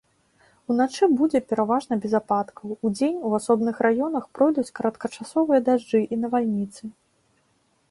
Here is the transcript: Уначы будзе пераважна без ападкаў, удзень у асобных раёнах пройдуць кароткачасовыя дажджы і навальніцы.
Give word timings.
Уначы 0.69 1.03
будзе 1.19 1.41
пераважна 1.51 1.97
без 2.05 2.13
ападкаў, 2.19 2.71
удзень 2.89 3.19
у 3.29 3.35
асобных 3.39 3.75
раёнах 3.89 4.23
пройдуць 4.39 4.73
кароткачасовыя 4.81 5.59
дажджы 5.71 6.05
і 6.13 6.23
навальніцы. 6.25 6.83